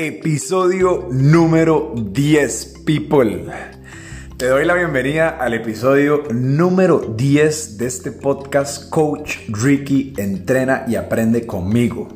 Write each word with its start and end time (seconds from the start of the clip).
Episodio 0.00 1.08
número 1.10 1.92
10, 1.96 2.82
people. 2.86 3.46
Te 4.36 4.46
doy 4.46 4.64
la 4.64 4.74
bienvenida 4.74 5.30
al 5.30 5.54
episodio 5.54 6.22
número 6.32 7.00
10 7.16 7.78
de 7.78 7.86
este 7.86 8.12
podcast 8.12 8.90
Coach 8.90 9.38
Ricky 9.48 10.12
Entrena 10.16 10.84
y 10.86 10.94
Aprende 10.94 11.48
conmigo. 11.48 12.06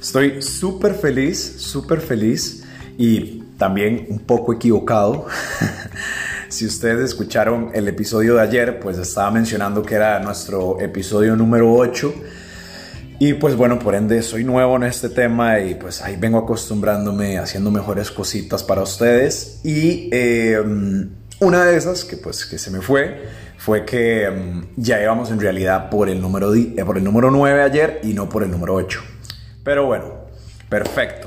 Estoy 0.00 0.42
súper 0.42 0.94
feliz, 0.94 1.56
súper 1.58 2.00
feliz 2.00 2.62
y 2.96 3.42
también 3.58 4.06
un 4.10 4.20
poco 4.20 4.52
equivocado. 4.52 5.26
si 6.48 6.66
ustedes 6.66 7.00
escucharon 7.06 7.72
el 7.74 7.88
episodio 7.88 8.36
de 8.36 8.42
ayer, 8.42 8.78
pues 8.78 8.96
estaba 8.96 9.32
mencionando 9.32 9.82
que 9.82 9.96
era 9.96 10.20
nuestro 10.20 10.80
episodio 10.80 11.34
número 11.34 11.74
8 11.74 12.14
y 13.20 13.34
pues 13.34 13.56
bueno, 13.56 13.80
por 13.80 13.96
ende 13.96 14.22
soy 14.22 14.44
nuevo 14.44 14.76
en 14.76 14.84
este 14.84 15.08
tema 15.08 15.58
y 15.58 15.74
pues 15.74 16.02
ahí 16.02 16.16
vengo 16.16 16.38
acostumbrándome, 16.38 17.38
haciendo 17.38 17.72
mejores 17.72 18.12
cositas 18.12 18.62
para 18.62 18.82
ustedes. 18.82 19.60
Y 19.64 20.08
em, 20.12 21.10
una 21.40 21.64
de 21.64 21.76
esas 21.76 22.04
que 22.04 22.16
pues 22.16 22.46
que 22.46 22.58
se 22.58 22.70
me 22.70 22.80
fue 22.80 23.24
fue 23.56 23.84
que 23.84 24.24
em, 24.24 24.66
ya 24.76 25.02
íbamos 25.02 25.32
en 25.32 25.40
realidad 25.40 25.90
por 25.90 26.08
el, 26.08 26.20
número 26.20 26.54
eh, 26.54 26.84
por 26.86 26.96
el 26.96 27.02
número 27.02 27.32
9 27.32 27.62
ayer 27.62 28.00
y 28.04 28.14
no 28.14 28.28
por 28.28 28.44
el 28.44 28.52
número 28.52 28.74
8. 28.74 29.00
Pero 29.64 29.86
bueno, 29.86 30.14
perfecto. 30.68 31.26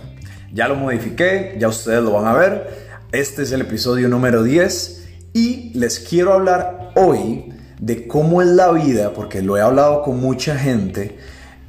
Ya 0.54 0.70
lo 0.70 0.76
modifiqué, 0.76 1.58
ya 1.60 1.68
ustedes 1.68 2.02
lo 2.02 2.13
van 2.13 2.26
a 2.26 2.34
ver. 2.34 2.70
Este 3.12 3.44
es 3.44 3.52
el 3.52 3.62
episodio 3.62 4.08
número 4.08 4.44
10 4.44 5.10
y 5.34 5.77
les 5.77 5.99
quiero 5.99 6.32
hablar 6.32 6.91
hoy 6.96 7.52
de 7.82 8.08
cómo 8.08 8.41
es 8.41 8.48
la 8.48 8.71
vida, 8.71 9.12
porque 9.13 9.41
lo 9.41 9.58
he 9.58 9.62
hablado 9.62 10.04
con 10.04 10.21
mucha 10.21 10.58
gente 10.58 11.18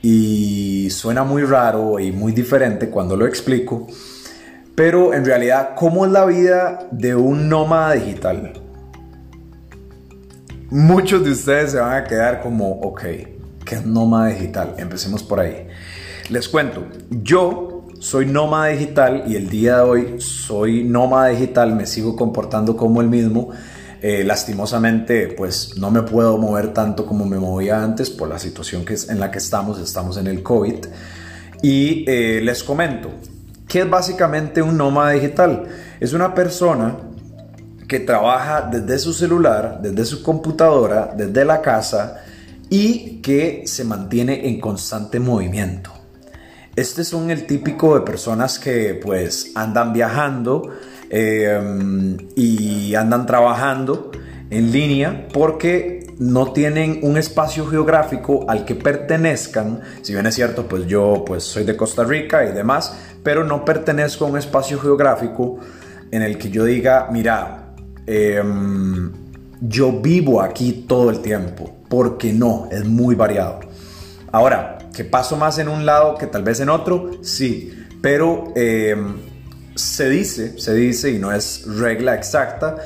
y 0.02 0.90
suena 0.90 1.22
muy 1.22 1.44
raro 1.44 2.00
y 2.00 2.10
muy 2.10 2.32
diferente 2.32 2.90
cuando 2.90 3.16
lo 3.16 3.26
explico, 3.26 3.86
pero 4.74 5.14
en 5.14 5.24
realidad, 5.24 5.70
¿cómo 5.76 6.04
es 6.04 6.12
la 6.12 6.24
vida 6.24 6.88
de 6.90 7.14
un 7.14 7.48
nómada 7.48 7.92
digital? 7.92 8.52
Muchos 10.70 11.24
de 11.24 11.30
ustedes 11.30 11.72
se 11.72 11.78
van 11.78 12.02
a 12.02 12.04
quedar 12.04 12.40
como, 12.42 12.80
ok, 12.80 13.02
¿qué 13.64 13.74
es 13.76 13.86
nómada 13.86 14.28
digital? 14.28 14.74
Empecemos 14.78 15.22
por 15.22 15.38
ahí. 15.40 15.68
Les 16.30 16.48
cuento, 16.48 16.86
yo 17.10 17.86
soy 18.00 18.26
nómada 18.26 18.68
digital 18.68 19.24
y 19.28 19.36
el 19.36 19.48
día 19.48 19.76
de 19.76 19.82
hoy 19.82 20.14
soy 20.18 20.82
nómada 20.82 21.28
digital, 21.28 21.76
me 21.76 21.86
sigo 21.86 22.16
comportando 22.16 22.76
como 22.76 23.00
el 23.00 23.08
mismo 23.08 23.50
eh, 24.02 24.24
lastimosamente, 24.24 25.28
pues 25.28 25.78
no 25.78 25.92
me 25.92 26.02
puedo 26.02 26.36
mover 26.36 26.74
tanto 26.74 27.06
como 27.06 27.24
me 27.24 27.38
movía 27.38 27.82
antes 27.82 28.10
por 28.10 28.28
la 28.28 28.40
situación 28.40 28.84
que 28.84 28.94
es 28.94 29.08
en 29.08 29.20
la 29.20 29.30
que 29.30 29.38
estamos, 29.38 29.78
estamos 29.78 30.16
en 30.16 30.26
el 30.26 30.42
COVID. 30.42 30.86
Y 31.62 32.04
eh, 32.08 32.40
les 32.42 32.64
comento, 32.64 33.10
¿qué 33.68 33.82
es 33.82 33.88
básicamente 33.88 34.60
un 34.60 34.76
nómada 34.76 35.12
digital? 35.12 35.68
Es 36.00 36.12
una 36.14 36.34
persona 36.34 36.96
que 37.86 38.00
trabaja 38.00 38.62
desde 38.62 38.98
su 38.98 39.12
celular, 39.12 39.78
desde 39.80 40.04
su 40.04 40.22
computadora, 40.24 41.14
desde 41.16 41.44
la 41.44 41.62
casa 41.62 42.24
y 42.68 43.20
que 43.20 43.62
se 43.66 43.84
mantiene 43.84 44.48
en 44.48 44.58
constante 44.58 45.20
movimiento. 45.20 45.92
Este 46.74 47.04
son 47.04 47.30
el 47.30 47.46
típico 47.46 47.94
de 47.94 48.00
personas 48.00 48.58
que 48.58 48.94
pues 48.94 49.52
andan 49.54 49.92
viajando, 49.92 50.70
Em, 51.14 52.16
y 52.34 52.94
andan 52.94 53.26
trabajando 53.26 54.10
en 54.48 54.72
línea 54.72 55.28
porque 55.30 56.06
no 56.18 56.52
tienen 56.52 57.00
un 57.02 57.18
espacio 57.18 57.66
geográfico 57.66 58.46
al 58.48 58.64
que 58.64 58.74
pertenezcan. 58.74 59.82
Si 60.00 60.14
bien 60.14 60.24
es 60.24 60.34
cierto, 60.34 60.66
pues 60.66 60.86
yo 60.86 61.22
pues 61.26 61.44
soy 61.44 61.64
de 61.64 61.76
Costa 61.76 62.02
Rica 62.02 62.46
y 62.46 62.52
demás, 62.52 62.96
pero 63.22 63.44
no 63.44 63.62
pertenezco 63.62 64.24
a 64.24 64.28
un 64.28 64.38
espacio 64.38 64.80
geográfico 64.80 65.58
en 66.10 66.22
el 66.22 66.38
que 66.38 66.48
yo 66.48 66.64
diga, 66.64 67.08
mira, 67.12 67.74
em, 68.06 69.12
yo 69.60 69.92
vivo 69.92 70.40
aquí 70.40 70.86
todo 70.88 71.10
el 71.10 71.20
tiempo, 71.20 71.76
porque 71.90 72.32
no, 72.32 72.68
es 72.72 72.86
muy 72.86 73.14
variado. 73.14 73.60
Ahora, 74.32 74.78
que 74.94 75.04
paso 75.04 75.36
más 75.36 75.58
en 75.58 75.68
un 75.68 75.84
lado 75.84 76.16
que 76.16 76.26
tal 76.26 76.42
vez 76.42 76.60
en 76.60 76.70
otro, 76.70 77.10
sí, 77.20 77.70
pero 78.00 78.52
em, 78.56 79.31
se 79.74 80.08
dice, 80.08 80.58
se 80.58 80.74
dice, 80.74 81.10
y 81.10 81.18
no 81.18 81.32
es 81.32 81.64
regla 81.66 82.14
exacta, 82.14 82.76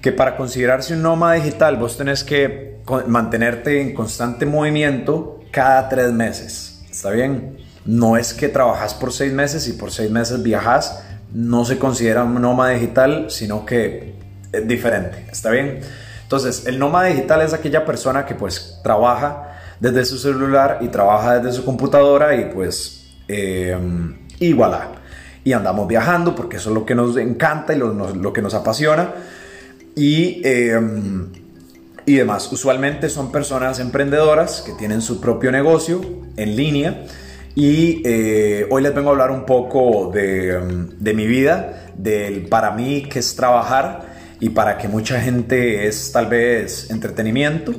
que 0.00 0.12
para 0.12 0.36
considerarse 0.36 0.94
un 0.94 1.02
nómada 1.02 1.34
digital 1.34 1.76
vos 1.76 1.96
tenés 1.96 2.24
que 2.24 2.80
mantenerte 3.06 3.80
en 3.80 3.94
constante 3.94 4.46
movimiento 4.46 5.40
cada 5.50 5.88
tres 5.88 6.12
meses. 6.12 6.84
¿Está 6.90 7.10
bien? 7.10 7.58
No 7.84 8.16
es 8.16 8.32
que 8.34 8.48
trabajas 8.48 8.94
por 8.94 9.12
seis 9.12 9.32
meses 9.32 9.68
y 9.68 9.72
por 9.72 9.90
seis 9.90 10.10
meses 10.10 10.42
viajas. 10.42 11.02
No 11.32 11.64
se 11.64 11.78
considera 11.78 12.24
un 12.24 12.40
nómada 12.40 12.70
digital, 12.70 13.26
sino 13.30 13.66
que 13.66 14.14
es 14.52 14.68
diferente. 14.68 15.26
¿Está 15.30 15.50
bien? 15.50 15.80
Entonces, 16.22 16.66
el 16.66 16.78
nómada 16.78 17.06
digital 17.06 17.42
es 17.42 17.52
aquella 17.52 17.84
persona 17.84 18.26
que 18.26 18.34
pues 18.34 18.80
trabaja 18.82 19.58
desde 19.80 20.04
su 20.04 20.18
celular 20.18 20.78
y 20.80 20.88
trabaja 20.88 21.38
desde 21.38 21.56
su 21.56 21.64
computadora 21.64 22.34
y 22.34 22.46
pues 22.46 23.08
eh, 23.28 23.76
y 24.38 24.52
voilà 24.52 24.90
y 25.46 25.52
andamos 25.52 25.86
viajando 25.86 26.34
porque 26.34 26.56
eso 26.56 26.70
es 26.70 26.74
lo 26.74 26.84
que 26.84 26.96
nos 26.96 27.16
encanta 27.16 27.72
y 27.72 27.78
lo, 27.78 28.32
que 28.32 28.42
nos 28.42 28.52
apasiona. 28.52 29.14
Y, 29.94 30.42
em, 30.44 31.28
y 32.04 32.14
demás. 32.16 32.50
Usualmente 32.50 33.08
son 33.08 33.30
personas 33.30 33.78
emprendedoras 33.78 34.60
que 34.60 34.72
tienen 34.72 35.00
su 35.00 35.20
propio 35.20 35.52
negocio 35.52 36.00
en 36.36 36.56
línea. 36.56 37.06
Y 37.54 38.02
eh, 38.04 38.66
hoy 38.70 38.82
les 38.82 38.92
vengo 38.92 39.10
a 39.10 39.12
hablar 39.12 39.30
un 39.30 39.46
poco 39.46 40.10
de, 40.12 40.56
em, 40.56 40.88
de, 40.98 41.14
mi 41.14 41.28
vida, 41.28 41.92
del 41.96 42.48
para 42.48 42.72
mí 42.72 43.04
que 43.08 43.20
es 43.20 43.36
trabajar 43.36 44.16
y 44.40 44.48
para 44.48 44.76
que 44.76 44.88
mucha 44.88 45.20
gente 45.20 45.86
es 45.86 46.10
tal 46.10 46.26
vez 46.26 46.90
entretenimiento 46.90 47.72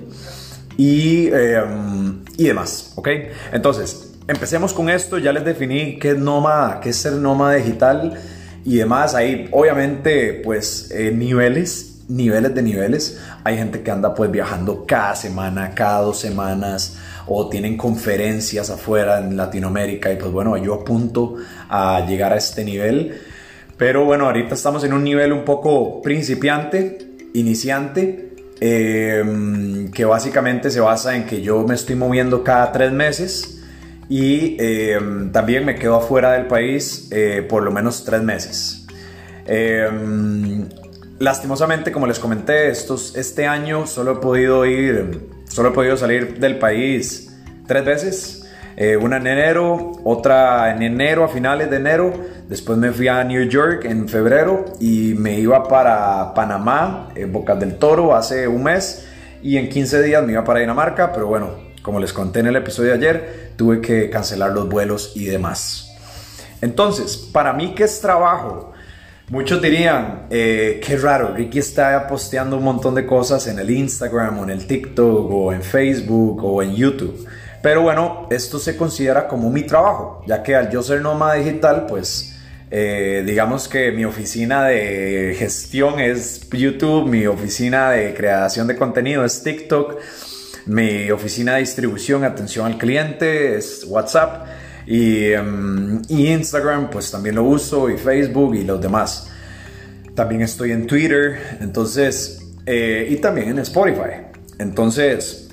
y, 0.77 1.27
em, 1.33 2.23
y 2.37 2.45
demás, 2.45 2.93
¿ok? 2.95 3.09
Entonces, 3.51 4.16
Empecemos 4.27 4.73
con 4.73 4.89
esto, 4.89 5.17
ya 5.19 5.31
les 5.31 5.45
definí 5.45 5.97
qué 5.99 6.11
es 6.11 6.17
nómada, 6.17 6.81
qué 6.81 6.89
es 6.89 6.97
ser 6.97 7.13
nómada 7.13 7.55
digital 7.55 8.19
y 8.65 8.75
demás. 8.75 9.15
Hay 9.15 9.47
obviamente 9.51 10.41
pues 10.43 10.91
eh, 10.91 11.13
niveles, 11.13 12.01
niveles 12.09 12.53
de 12.53 12.61
niveles. 12.61 13.21
Hay 13.45 13.55
gente 13.55 13.83
que 13.83 13.89
anda 13.89 14.13
pues 14.13 14.29
viajando 14.29 14.85
cada 14.85 15.15
semana, 15.15 15.71
cada 15.73 16.01
dos 16.01 16.19
semanas 16.19 16.97
o 17.25 17.47
tienen 17.47 17.77
conferencias 17.77 18.69
afuera 18.69 19.19
en 19.19 19.37
Latinoamérica 19.37 20.11
y 20.11 20.17
pues 20.17 20.29
bueno, 20.29 20.57
yo 20.57 20.73
apunto 20.73 21.35
a 21.69 22.05
llegar 22.05 22.33
a 22.33 22.35
este 22.35 22.65
nivel. 22.65 23.21
Pero 23.77 24.03
bueno, 24.03 24.25
ahorita 24.25 24.55
estamos 24.55 24.83
en 24.83 24.91
un 24.91 25.05
nivel 25.05 25.31
un 25.31 25.45
poco 25.45 26.01
principiante, 26.01 26.97
iniciante, 27.33 28.33
em, 28.59 29.89
que 29.89 30.03
básicamente 30.03 30.69
se 30.69 30.81
basa 30.81 31.15
en 31.15 31.25
que 31.25 31.41
yo 31.41 31.63
me 31.65 31.75
estoy 31.75 31.95
moviendo 31.95 32.43
cada 32.43 32.73
tres 32.73 32.91
meses 32.91 33.56
y 34.09 34.55
em, 34.59 35.31
también 35.31 35.65
me 35.65 35.75
quedo 35.75 35.95
afuera 35.95 36.31
del 36.33 36.47
país 36.47 37.09
eh, 37.11 37.45
por 37.47 37.63
lo 37.63 37.71
menos 37.71 38.05
tres 38.05 38.21
meses. 38.21 38.85
Em, 39.45 40.67
lastimosamente, 41.19 41.91
como 41.91 42.07
les 42.07 42.19
comenté, 42.19 42.69
estos, 42.69 43.15
este 43.15 43.47
año 43.47 43.85
solo 43.85 44.13
he 44.13 44.15
podido 44.15 44.65
ir, 44.65 45.27
solo 45.49 45.69
he 45.69 45.71
podido 45.73 45.97
salir 45.97 46.39
del 46.39 46.57
país 46.57 47.35
tres 47.67 47.85
veces. 47.85 48.43
Eh, 48.77 48.95
una 48.95 49.17
en 49.17 49.25
enero, 49.25 49.93
otra 50.03 50.71
en 50.71 50.83
enero, 50.83 51.23
a 51.23 51.27
finales 51.27 51.69
de 51.69 51.77
enero. 51.77 52.13
Después 52.47 52.77
me 52.77 52.91
fui 52.91 53.07
a 53.07 53.23
New 53.23 53.43
York 53.49 53.85
en 53.85 54.07
febrero 54.07 54.65
y 54.79 55.15
me 55.17 55.39
iba 55.39 55.67
para 55.67 56.33
Panamá, 56.33 57.09
Bocas 57.29 57.59
del 57.59 57.75
Toro, 57.75 58.15
hace 58.15 58.47
un 58.47 58.63
mes. 58.63 59.05
Y 59.41 59.57
en 59.57 59.67
15 59.67 60.03
días 60.03 60.23
me 60.23 60.33
iba 60.33 60.43
para 60.43 60.59
Dinamarca, 60.59 61.11
pero 61.11 61.27
bueno, 61.27 61.67
como 61.81 61.99
les 61.99 62.13
conté 62.13 62.41
en 62.41 62.47
el 62.47 62.55
episodio 62.55 62.89
de 62.89 62.95
ayer, 62.97 63.46
tuve 63.57 63.81
que 63.81 64.09
cancelar 64.09 64.51
los 64.51 64.69
vuelos 64.69 65.11
y 65.15 65.25
demás. 65.25 65.91
Entonces, 66.61 67.17
para 67.17 67.53
mí, 67.53 67.73
¿qué 67.75 67.83
es 67.83 67.99
trabajo? 67.99 68.71
Muchos 69.29 69.61
dirían, 69.61 70.27
eh, 70.29 70.81
qué 70.81 70.95
raro, 70.95 71.33
Ricky 71.35 71.59
está 71.59 72.07
posteando 72.07 72.55
un 72.55 72.63
montón 72.63 72.95
de 72.95 73.05
cosas 73.05 73.45
en 73.47 73.59
el 73.59 73.69
Instagram 73.69 74.39
o 74.39 74.43
en 74.43 74.51
el 74.51 74.65
TikTok 74.65 75.29
o 75.29 75.51
en 75.51 75.61
Facebook 75.61 76.41
o 76.45 76.63
en 76.63 76.73
YouTube. 76.73 77.27
Pero 77.61 77.81
bueno, 77.81 78.27
esto 78.31 78.57
se 78.57 78.77
considera 78.77 79.27
como 79.27 79.49
mi 79.49 79.63
trabajo, 79.63 80.23
ya 80.25 80.41
que 80.41 80.55
al 80.55 80.69
yo 80.69 80.81
ser 80.81 81.01
nómada 81.01 81.33
digital, 81.33 81.85
pues 81.89 82.37
eh, 82.71 83.23
digamos 83.25 83.67
que 83.67 83.91
mi 83.91 84.05
oficina 84.05 84.65
de 84.65 85.35
gestión 85.37 85.99
es 85.99 86.49
YouTube, 86.49 87.07
mi 87.07 87.27
oficina 87.27 87.91
de 87.91 88.13
creación 88.13 88.67
de 88.67 88.77
contenido 88.77 89.25
es 89.25 89.43
TikTok 89.43 89.97
mi 90.67 91.09
oficina 91.11 91.53
de 91.53 91.61
distribución, 91.61 92.23
atención 92.23 92.65
al 92.65 92.77
cliente, 92.77 93.57
es 93.57 93.85
WhatsApp. 93.87 94.45
Em, 94.85 96.01
y, 96.07 96.27
Instagram, 96.27 96.89
pues 96.89 97.11
también 97.11 97.35
lo 97.35 97.43
uso, 97.43 97.89
y 97.89 97.97
Facebook 97.97 98.55
y 98.55 98.63
los 98.63 98.81
demás. 98.81 99.29
También 100.15 100.41
estoy 100.41 100.71
en 100.71 100.87
Twitter, 100.87 101.57
entonces, 101.61 102.41
eh, 102.65 103.07
y 103.09 103.17
también 103.17 103.49
en 103.49 103.59
Spotify. 103.59 104.27
Entonces, 104.59 105.49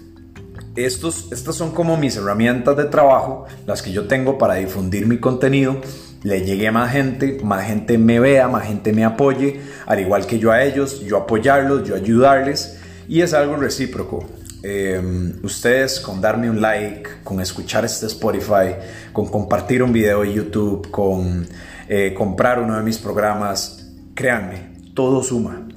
estos, 0.76 1.30
estas 1.32 1.54
son 1.54 1.72
como 1.72 1.96
mis 1.96 2.16
herramientas 2.16 2.76
de 2.76 2.84
trabajo, 2.84 3.46
las 3.66 3.82
que 3.82 3.92
yo 3.92 4.06
tengo 4.06 4.38
para 4.38 4.54
difundir 4.54 5.06
mi 5.06 5.18
contenido 5.18 5.80
le 6.24 6.42
llegue 6.42 6.66
a 6.68 6.72
más 6.72 6.90
gente, 6.90 7.38
más 7.44 7.66
gente 7.66 7.98
me 7.98 8.18
vea, 8.18 8.48
más 8.48 8.66
gente 8.66 8.92
me 8.94 9.04
apoye, 9.04 9.60
al 9.86 10.00
igual 10.00 10.26
que 10.26 10.38
yo 10.38 10.50
a 10.50 10.64
ellos, 10.64 11.04
yo 11.04 11.18
apoyarlos, 11.18 11.86
yo 11.86 11.94
ayudarles 11.94 12.78
y 13.06 13.20
es 13.20 13.34
algo 13.34 13.56
recíproco. 13.56 14.26
Em, 14.66 15.44
ustedes 15.44 16.00
con 16.00 16.22
darme 16.22 16.48
un 16.48 16.58
like, 16.58 17.20
con 17.22 17.38
escuchar 17.38 17.84
este 17.84 18.06
Spotify, 18.06 18.74
con 19.12 19.26
compartir 19.26 19.82
un 19.82 19.92
video 19.92 20.22
de 20.22 20.32
YouTube, 20.32 20.90
con 20.90 21.46
eh, 21.86 22.14
comprar 22.16 22.58
uno 22.58 22.74
de 22.74 22.82
mis 22.82 22.96
programas, 22.96 23.90
créanme, 24.14 24.72
todo 24.94 25.22
suma, 25.22 25.68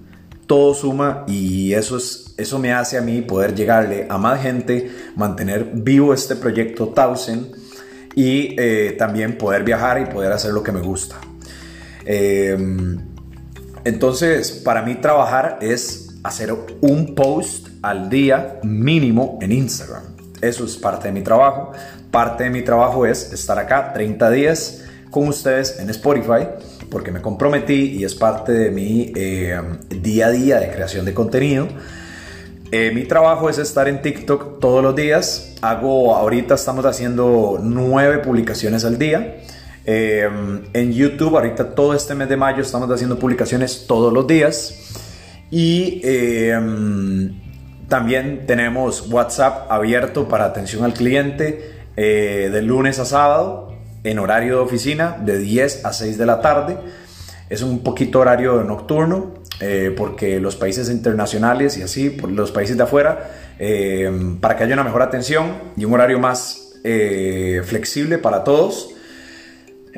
todo 0.46 0.74
suma 0.74 1.26
y 1.28 1.74
eso, 1.74 1.98
es, 1.98 2.34
eso 2.38 2.60
me 2.60 2.72
hace 2.72 2.98
a 2.98 3.02
mí 3.02 3.22
poder 3.22 3.54
llegarle 3.56 4.08
a 4.10 4.18
más 4.18 4.42
gente, 4.42 4.90
mantener 5.18 5.70
vivo 5.74 6.14
este 6.14 6.38
proyecto 6.38 6.88
Thousand 6.88 7.58
y 8.16 8.56
eh, 8.58 8.96
también 8.98 9.38
poder 9.38 9.66
viajar 9.66 10.00
y 10.00 10.06
poder 10.06 10.32
hacer 10.32 10.54
lo 10.54 10.64
que 10.64 10.72
me 10.72 10.80
gusta. 10.80 11.18
Em, 12.06 13.02
entonces, 13.84 14.50
para 14.64 14.82
mí 14.82 14.96
trabajar 14.96 15.60
es 15.60 16.08
hacer 16.24 16.56
un 16.80 17.14
post 17.14 17.67
al 17.82 18.10
día 18.10 18.60
mínimo 18.64 19.40
en 19.42 19.52
Instagram. 19.52 20.04
Eso 20.42 20.66
es 20.66 20.78
parte 20.78 21.08
de 21.08 21.14
mi 21.14 21.22
trabajo. 21.22 21.72
Parte 22.12 22.46
de 22.46 22.50
mi 22.50 22.62
trabajo 22.62 23.06
es 23.06 23.34
estar 23.34 23.58
acá 23.58 23.94
30 23.94 24.30
días 24.32 24.84
con 25.10 25.28
ustedes 25.28 25.80
en 25.80 25.90
Spotify 25.90 26.48
porque 26.90 27.12
me 27.12 27.22
comprometí 27.22 27.98
y 27.98 28.04
es 28.04 28.16
parte 28.16 28.52
de 28.52 28.72
mi 28.72 29.12
eh, 29.16 29.60
día 29.90 30.28
a 30.28 30.32
día 30.32 30.60
de 30.60 30.72
creación 30.72 31.06
de 31.06 31.14
contenido. 31.14 31.68
Eh, 32.72 32.92
mi 32.94 33.06
trabajo 33.06 33.50
es 33.50 33.58
estar 33.58 33.88
en 33.88 34.02
TikTok 34.02 34.60
todos 34.60 34.84
los 34.84 34.96
días. 34.96 35.56
Hago, 35.62 36.16
ahorita 36.16 36.56
estamos 36.56 36.86
haciendo 36.86 37.60
nueve 37.62 38.20
publicaciones 38.20 38.86
al 38.86 38.98
día. 38.98 39.38
Eh, 39.86 40.28
en 40.74 40.94
YouTube, 40.94 41.36
ahorita 41.38 41.74
todo 41.74 41.94
este 41.94 42.14
mes 42.14 42.28
de 42.28 42.36
mayo 42.36 42.62
estamos 42.62 42.90
haciendo 42.92 43.18
publicaciones 43.18 43.86
todos 43.88 44.12
los 44.12 44.28
días. 44.28 44.76
Y 45.50 46.02
también 47.88 48.46
tenemos 48.46 49.08
WhatsApp 49.10 49.72
abierto 49.72 50.28
para 50.28 50.46
atención 50.46 50.84
al 50.84 50.94
cliente 50.94 51.74
de 51.96 52.62
lunes 52.62 53.00
a 53.00 53.06
sábado 53.06 53.74
en 54.04 54.20
horario 54.20 54.58
de 54.58 54.62
oficina 54.62 55.18
de 55.20 55.40
10 55.40 55.86
a 55.86 55.94
6 55.94 56.18
de 56.18 56.26
la 56.26 56.42
tarde. 56.42 56.78
Es 57.50 57.62
un 57.62 57.80
poquito 57.80 58.20
horario 58.20 58.64
nocturno 58.64 59.34
eh, 59.60 59.94
porque 59.96 60.40
los 60.40 60.56
países 60.56 60.90
internacionales 60.90 61.78
y 61.78 61.82
así, 61.82 62.16
los 62.30 62.52
países 62.52 62.78
de 62.78 62.84
afuera, 62.84 63.32
eh, 63.58 64.12
para 64.40 64.56
que 64.56 64.64
haya 64.64 64.74
una 64.74 64.84
mejor 64.84 65.02
atención 65.02 65.54
y 65.76 65.86
un 65.86 65.94
horario 65.94 66.20
más 66.20 66.74
eh, 66.84 67.62
flexible 67.66 68.18
para 68.18 68.44
todos. 68.44 68.92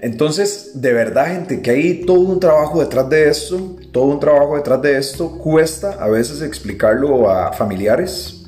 Entonces, 0.01 0.71
de 0.75 0.93
verdad, 0.93 1.27
gente, 1.27 1.61
que 1.61 1.71
hay 1.71 2.05
todo 2.05 2.21
un 2.21 2.39
trabajo 2.39 2.81
detrás 2.81 3.09
de 3.09 3.29
esto, 3.29 3.77
todo 3.91 4.05
un 4.05 4.19
trabajo 4.19 4.55
detrás 4.55 4.81
de 4.81 4.97
esto. 4.97 5.37
Cuesta 5.37 5.97
a 5.99 6.07
veces 6.09 6.41
explicarlo 6.41 7.29
a 7.29 7.51
familiares, 7.53 8.45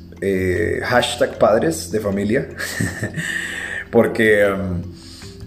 hashtag 0.83 1.38
padres 1.38 1.92
de 1.92 2.00
familia, 2.00 2.50
porque... 3.92 4.45
Um, 4.45 5.01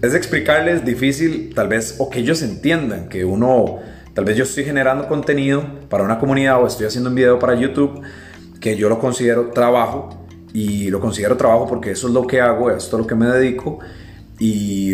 es 0.05 0.13
explicarles 0.13 0.85
difícil, 0.85 1.53
tal 1.55 1.67
vez, 1.67 1.95
o 1.97 2.09
que 2.09 2.19
ellos 2.19 2.41
entiendan 2.41 3.09
que 3.09 3.25
uno, 3.25 3.79
tal 4.13 4.25
vez 4.25 4.37
yo 4.37 4.43
estoy 4.43 4.63
generando 4.63 5.07
contenido 5.07 5.63
para 5.89 6.03
una 6.03 6.19
comunidad 6.19 6.61
o 6.61 6.67
estoy 6.67 6.85
haciendo 6.85 7.09
un 7.09 7.15
video 7.15 7.39
para 7.39 7.55
YouTube 7.55 8.01
que 8.59 8.75
yo 8.77 8.89
lo 8.89 8.99
considero 8.99 9.51
trabajo 9.51 10.25
y 10.53 10.89
lo 10.89 10.99
considero 10.99 11.37
trabajo 11.37 11.67
porque 11.67 11.91
eso 11.91 12.07
es 12.07 12.13
lo 12.13 12.27
que 12.27 12.41
hago, 12.41 12.71
esto 12.71 12.97
es 12.97 13.01
lo 13.01 13.07
que 13.07 13.15
me 13.15 13.27
dedico 13.27 13.79
y, 14.39 14.93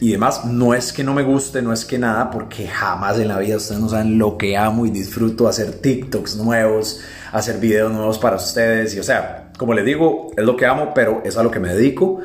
y, 0.00 0.12
demás. 0.12 0.44
No 0.44 0.74
es 0.74 0.92
que 0.92 1.04
no 1.04 1.12
me 1.12 1.22
guste, 1.22 1.60
no 1.62 1.72
es 1.72 1.84
que 1.84 1.98
nada, 1.98 2.30
porque 2.30 2.66
jamás 2.66 3.18
en 3.18 3.28
la 3.28 3.38
vida 3.38 3.56
ustedes 3.56 3.80
no 3.80 3.88
saben 3.88 4.18
lo 4.18 4.38
que 4.38 4.56
amo 4.56 4.86
y 4.86 4.90
disfruto 4.90 5.48
hacer 5.48 5.72
TikToks 5.72 6.36
nuevos, 6.36 7.00
hacer 7.32 7.58
videos 7.58 7.92
nuevos 7.92 8.18
para 8.18 8.36
ustedes. 8.36 8.94
Y 8.94 9.00
o 9.00 9.02
sea, 9.02 9.50
como 9.58 9.74
les 9.74 9.84
digo, 9.84 10.30
es 10.36 10.44
lo 10.44 10.56
que 10.56 10.66
amo, 10.66 10.92
pero 10.94 11.22
es 11.24 11.36
a 11.36 11.42
lo 11.42 11.50
que 11.50 11.60
me 11.60 11.68
dedico. 11.74 12.20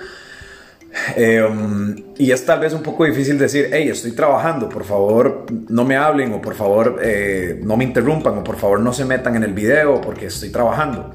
Em, 1.15 1.95
y 2.17 2.31
es 2.31 2.45
tal 2.45 2.61
vez 2.61 2.73
un 2.73 2.81
poco 2.81 3.03
difícil 3.03 3.37
decir, 3.37 3.69
hey, 3.73 3.89
estoy 3.89 4.13
trabajando, 4.13 4.69
por 4.69 4.85
favor 4.85 5.45
no 5.67 5.83
me 5.83 5.97
hablen 5.97 6.31
o 6.33 6.41
por 6.41 6.55
favor 6.55 6.99
eh, 7.01 7.59
no 7.63 7.75
me 7.75 7.83
interrumpan 7.83 8.37
o 8.37 8.43
por 8.45 8.55
favor 8.55 8.79
no 8.79 8.93
se 8.93 9.03
metan 9.03 9.35
en 9.35 9.43
el 9.43 9.53
video 9.53 9.99
porque 9.99 10.27
estoy 10.27 10.51
trabajando. 10.51 11.13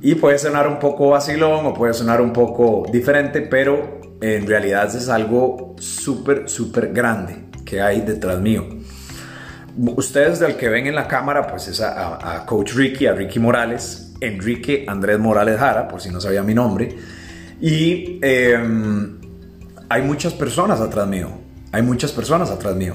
Y 0.00 0.16
puede 0.16 0.38
sonar 0.38 0.66
un 0.66 0.78
poco 0.78 1.10
vacilón 1.10 1.66
o 1.66 1.74
puede 1.74 1.94
sonar 1.94 2.20
un 2.20 2.32
poco 2.32 2.84
diferente, 2.90 3.40
pero 3.40 4.00
en 4.20 4.46
realidad 4.46 4.94
es 4.94 5.08
algo 5.08 5.76
súper, 5.78 6.48
súper 6.48 6.92
grande 6.92 7.44
que 7.64 7.80
hay 7.80 8.00
detrás 8.00 8.40
mío. 8.40 8.66
Ustedes 9.76 10.40
del 10.40 10.56
que 10.56 10.68
ven 10.68 10.86
en 10.86 10.94
la 10.94 11.06
cámara, 11.06 11.46
pues 11.46 11.68
es 11.68 11.80
a, 11.80 12.44
Coach 12.46 12.72
Ricky, 12.74 13.06
a 13.06 13.12
Ricky 13.12 13.38
Morales, 13.38 14.14
Enrique 14.20 14.84
Andrés 14.88 15.18
Morales 15.18 15.58
Jara, 15.58 15.86
por 15.86 16.00
si 16.00 16.10
no 16.10 16.20
sabía 16.20 16.42
mi 16.42 16.54
nombre. 16.54 16.96
Y 17.60 18.18
em, 18.22 19.18
hay 19.88 20.02
muchas 20.02 20.34
personas 20.34 20.80
atrás 20.80 21.06
mío. 21.06 21.30
Hay 21.70 21.82
muchas 21.82 22.10
personas 22.10 22.50
atrás 22.50 22.74
mío. 22.74 22.94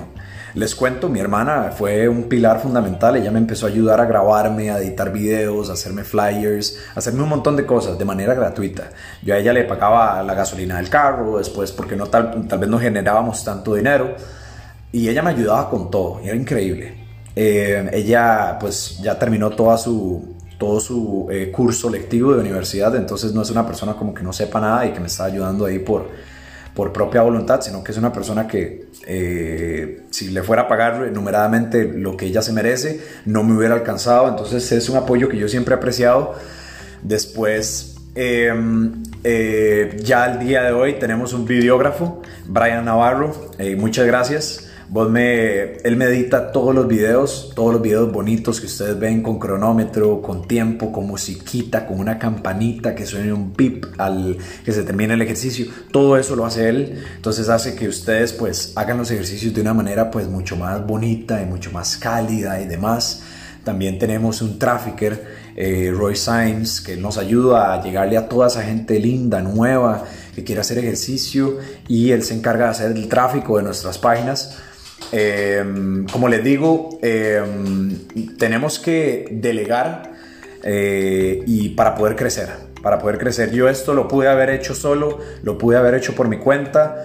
Les 0.55 0.75
cuento, 0.75 1.09
mi 1.09 1.19
hermana 1.19 1.71
fue 1.75 2.07
un 2.07 2.23
pilar 2.23 2.61
fundamental. 2.61 3.15
Ella 3.15 3.31
me 3.31 3.39
empezó 3.39 3.65
a 3.65 3.69
ayudar 3.69 3.99
a 3.99 4.05
grabarme, 4.05 4.69
a 4.69 4.77
editar 4.77 5.11
videos, 5.11 5.69
a 5.69 5.73
hacerme 5.73 6.03
flyers, 6.03 6.77
a 6.93 6.99
hacerme 6.99 7.23
un 7.23 7.29
montón 7.29 7.55
de 7.55 7.65
cosas 7.65 7.97
de 7.97 8.05
manera 8.05 8.35
gratuita. 8.35 8.91
Yo 9.23 9.33
a 9.33 9.39
ella 9.39 9.51
le 9.51 9.63
pagaba 9.63 10.21
la 10.21 10.35
gasolina 10.35 10.77
del 10.77 10.89
carro, 10.89 11.39
después 11.39 11.71
porque 11.71 11.95
no 11.95 12.05
tal, 12.05 12.47
tal 12.47 12.59
vez 12.59 12.69
no 12.69 12.79
generábamos 12.79 13.43
tanto 13.43 13.73
dinero. 13.73 14.15
Y 14.91 15.09
ella 15.09 15.23
me 15.23 15.31
ayudaba 15.31 15.71
con 15.71 15.89
todo, 15.89 16.19
era 16.23 16.35
increíble. 16.35 17.03
Eh, 17.35 17.89
ella 17.91 18.57
pues 18.59 18.99
ya 19.01 19.17
terminó 19.17 19.49
toda 19.49 19.75
su, 19.75 20.35
todo 20.59 20.79
su 20.79 21.27
eh, 21.31 21.51
curso 21.51 21.89
lectivo 21.89 22.31
de 22.33 22.41
universidad, 22.41 22.95
entonces 22.95 23.33
no 23.33 23.41
es 23.41 23.49
una 23.49 23.65
persona 23.65 23.93
como 23.93 24.13
que 24.13 24.21
no 24.21 24.31
sepa 24.31 24.61
nada 24.61 24.85
y 24.85 24.91
que 24.91 24.99
me 24.99 25.07
está 25.07 25.25
ayudando 25.25 25.65
ahí 25.65 25.79
por, 25.79 26.09
por 26.73 26.91
propia 26.91 27.21
voluntad, 27.21 27.61
sino 27.61 27.83
que 27.83 27.91
es 27.91 27.97
una 27.97 28.11
persona 28.11 28.47
que 28.47 28.87
eh, 29.05 30.03
si 30.09 30.29
le 30.29 30.41
fuera 30.43 30.63
a 30.63 30.67
pagar 30.67 31.05
enumeradamente 31.05 31.85
lo 31.85 32.17
que 32.17 32.25
ella 32.25 32.41
se 32.41 32.51
merece, 32.53 33.01
no 33.25 33.43
me 33.43 33.55
hubiera 33.55 33.75
alcanzado, 33.75 34.29
entonces 34.29 34.71
es 34.71 34.89
un 34.89 34.97
apoyo 34.97 35.29
que 35.29 35.37
yo 35.37 35.47
siempre 35.47 35.75
he 35.75 35.77
apreciado. 35.77 36.33
Después, 37.01 37.95
em, 38.15 39.03
eh, 39.23 39.97
ya 40.01 40.23
al 40.23 40.39
día 40.39 40.63
de 40.63 40.71
hoy 40.71 40.93
tenemos 40.99 41.33
un 41.33 41.45
videógrafo, 41.45 42.21
Brian 42.47 42.85
Navarro, 42.85 43.33
muchas 43.77 44.05
gracias. 44.07 44.72
Vos 44.93 45.09
me, 45.09 45.77
él 45.77 45.95
me 45.95 46.05
edita 46.05 46.51
todos 46.51 46.75
los 46.75 46.87
videos, 46.87 47.51
todos 47.55 47.73
los 47.73 47.81
videos 47.81 48.11
bonitos 48.11 48.61
que 48.61 48.67
ustedes 48.67 48.99
ven 48.99 49.23
con 49.23 49.39
cronómetro, 49.39 50.21
con 50.21 50.47
tiempo, 50.47 50.91
con 50.91 51.07
musiquita, 51.07 51.87
con 51.87 51.99
una 51.99 52.19
campanita 52.19 52.93
que 52.93 53.07
suene 53.07 53.33
un 53.33 53.53
pip 53.53 53.87
al 53.97 54.37
que 54.63 54.71
se 54.71 54.83
termine 54.83 55.15
el 55.15 55.23
ejercicio. 55.23 55.65
Todo 55.91 56.15
eso 56.15 56.35
lo 56.35 56.45
hace 56.45 56.69
él. 56.69 57.03
Entonces 57.15 57.49
hace 57.49 57.73
que 57.73 57.87
ustedes 57.87 58.33
pues 58.33 58.73
hagan 58.75 58.99
los 58.99 59.09
ejercicios 59.09 59.51
de 59.51 59.61
una 59.61 59.73
manera 59.73 60.11
pues 60.11 60.27
mucho 60.27 60.57
más 60.57 60.85
bonita 60.85 61.41
y 61.41 61.47
mucho 61.47 61.71
más 61.71 61.97
cálida 61.97 62.61
y 62.61 62.67
demás. 62.67 63.23
También 63.63 63.97
tenemos 63.97 64.43
un 64.43 64.59
trafficker, 64.59 65.25
eh, 65.55 65.91
Roy 65.91 66.15
Symes, 66.15 66.81
que 66.81 66.97
nos 66.97 67.17
ayuda 67.17 67.73
a 67.73 67.81
llegarle 67.81 68.15
a 68.15 68.29
toda 68.29 68.45
esa 68.45 68.61
gente 68.61 68.99
linda, 68.99 69.41
nueva, 69.41 70.03
que 70.35 70.43
quiere 70.43 70.61
hacer 70.61 70.77
ejercicio 70.77 71.57
y 71.87 72.11
él 72.11 72.21
se 72.21 72.35
encarga 72.35 72.65
de 72.65 72.71
hacer 72.71 72.91
el 72.91 73.07
tráfico 73.07 73.57
de 73.57 73.63
nuestras 73.63 73.97
páginas. 73.97 74.59
Em, 75.11 76.05
como 76.07 76.27
les 76.27 76.43
digo, 76.43 76.99
em, 77.01 78.07
tenemos 78.37 78.79
que 78.79 79.27
delegar 79.31 80.11
eh, 80.63 81.43
y 81.45 81.69
para 81.69 81.93
poder 81.95 82.15
crecer, 82.15 82.49
para 82.81 82.99
poder 82.99 83.17
crecer. 83.17 83.51
Yo 83.51 83.67
esto 83.69 83.93
lo 83.93 84.07
pude 84.07 84.29
haber 84.29 84.49
hecho 84.49 84.73
solo, 84.73 85.19
lo 85.43 85.57
pude 85.57 85.77
haber 85.77 85.93
hecho 85.95 86.15
por 86.15 86.27
mi 86.27 86.37
cuenta, 86.37 87.03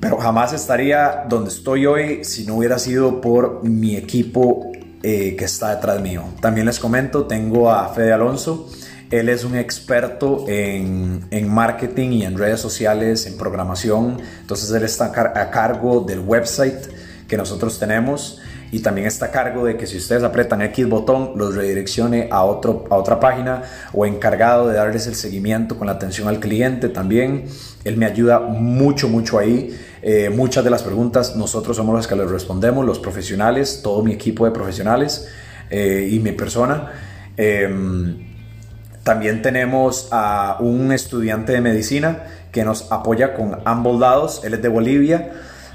pero 0.00 0.16
jamás 0.18 0.52
estaría 0.52 1.24
donde 1.28 1.50
estoy 1.50 1.86
hoy 1.86 2.24
si 2.24 2.46
no 2.46 2.56
hubiera 2.56 2.78
sido 2.78 3.20
por 3.20 3.64
mi 3.64 3.96
equipo 3.96 4.70
eh, 5.02 5.34
que 5.36 5.44
está 5.44 5.74
detrás 5.74 6.00
mío. 6.00 6.24
También 6.40 6.66
les 6.66 6.78
comento, 6.78 7.26
tengo 7.26 7.70
a 7.70 7.88
Fede 7.88 8.12
Alonso. 8.12 8.70
Él 9.10 9.28
es 9.28 9.44
un 9.44 9.54
experto 9.54 10.46
en, 10.48 11.26
en, 11.30 11.48
marketing 11.48 12.10
y 12.10 12.24
en 12.24 12.38
redes 12.38 12.60
sociales, 12.60 13.26
en 13.26 13.36
programación. 13.36 14.16
Entonces 14.40 14.70
él 14.70 14.82
está 14.82 15.06
a 15.06 15.50
cargo 15.50 16.00
del 16.00 16.20
website 16.20 16.93
que 17.34 17.38
nosotros 17.38 17.80
tenemos 17.80 18.38
y 18.70 18.78
también 18.78 19.08
está 19.08 19.26
a 19.26 19.30
cargo 19.32 19.64
de 19.64 19.76
que 19.76 19.88
si 19.88 19.96
ustedes 19.96 20.22
apretan 20.22 20.62
X 20.62 20.88
botón 20.88 21.32
los 21.34 21.56
redireccione 21.56 22.28
a, 22.30 22.44
otro, 22.44 22.84
a 22.90 22.94
otra 22.94 23.18
página 23.18 23.64
o 23.92 24.06
encargado 24.06 24.68
de 24.68 24.76
darles 24.76 25.08
el 25.08 25.16
seguimiento 25.16 25.76
con 25.76 25.88
la 25.88 25.94
atención 25.94 26.28
al 26.28 26.38
cliente 26.38 26.88
también. 26.88 27.46
Él 27.82 27.96
me 27.96 28.06
ayuda 28.06 28.38
mucho, 28.38 29.08
mucho 29.08 29.40
ahí. 29.40 29.76
Eh, 30.00 30.30
muchas 30.32 30.62
de 30.62 30.70
las 30.70 30.84
preguntas 30.84 31.34
nosotros 31.34 31.76
somos 31.76 31.96
los 31.96 32.06
que 32.06 32.14
les 32.14 32.30
respondemos, 32.30 32.86
los 32.86 33.00
profesionales, 33.00 33.80
todo 33.82 34.04
mi 34.04 34.12
equipo 34.12 34.44
de 34.44 34.52
profesionales 34.52 35.26
eh, 35.70 36.08
y 36.08 36.20
mi 36.20 36.30
persona. 36.30 36.92
Em, 37.36 38.28
también 39.02 39.42
tenemos 39.42 40.08
a 40.12 40.58
un 40.60 40.92
estudiante 40.92 41.50
de 41.50 41.60
medicina 41.60 42.26
que 42.52 42.64
nos 42.64 42.92
apoya 42.92 43.34
con 43.34 43.58
ambos 43.64 43.98
lados. 43.98 44.42
Él 44.44 44.54
es 44.54 44.62
de 44.62 44.68
Bolivia 44.68 45.32